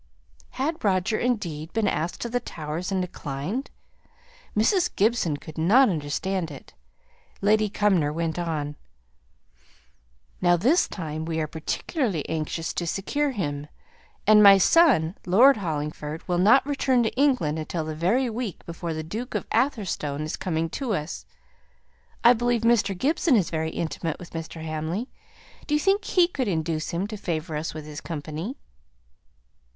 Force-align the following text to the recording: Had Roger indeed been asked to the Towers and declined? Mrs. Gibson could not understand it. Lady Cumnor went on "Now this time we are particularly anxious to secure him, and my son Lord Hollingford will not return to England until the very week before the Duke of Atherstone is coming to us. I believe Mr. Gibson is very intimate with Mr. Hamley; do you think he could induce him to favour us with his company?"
Had 0.57 0.83
Roger 0.83 1.19
indeed 1.19 1.71
been 1.73 1.87
asked 1.87 2.21
to 2.21 2.29
the 2.29 2.39
Towers 2.39 2.91
and 2.91 3.03
declined? 3.03 3.69
Mrs. 4.57 4.89
Gibson 4.95 5.37
could 5.37 5.59
not 5.59 5.89
understand 5.89 6.49
it. 6.49 6.73
Lady 7.39 7.69
Cumnor 7.69 8.11
went 8.11 8.39
on 8.39 8.77
"Now 10.41 10.57
this 10.57 10.87
time 10.87 11.23
we 11.23 11.39
are 11.39 11.45
particularly 11.45 12.27
anxious 12.27 12.73
to 12.73 12.87
secure 12.87 13.29
him, 13.29 13.67
and 14.25 14.41
my 14.41 14.57
son 14.57 15.13
Lord 15.27 15.57
Hollingford 15.57 16.27
will 16.27 16.39
not 16.39 16.65
return 16.65 17.03
to 17.03 17.13
England 17.13 17.59
until 17.59 17.85
the 17.85 17.93
very 17.93 18.27
week 18.27 18.65
before 18.65 18.95
the 18.95 19.03
Duke 19.03 19.35
of 19.35 19.45
Atherstone 19.51 20.21
is 20.23 20.35
coming 20.35 20.67
to 20.71 20.95
us. 20.95 21.27
I 22.23 22.33
believe 22.33 22.61
Mr. 22.63 22.97
Gibson 22.97 23.35
is 23.35 23.51
very 23.51 23.69
intimate 23.69 24.17
with 24.17 24.31
Mr. 24.31 24.63
Hamley; 24.65 25.09
do 25.67 25.75
you 25.75 25.79
think 25.79 26.03
he 26.05 26.27
could 26.27 26.47
induce 26.47 26.89
him 26.89 27.05
to 27.05 27.17
favour 27.17 27.55
us 27.55 27.75
with 27.75 27.85
his 27.85 28.01
company?" 28.01 28.57